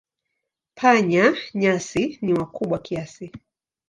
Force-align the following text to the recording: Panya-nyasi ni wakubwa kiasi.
Panya-nyasi 0.77 2.03
ni 2.23 2.31
wakubwa 2.37 2.77
kiasi. 2.85 3.27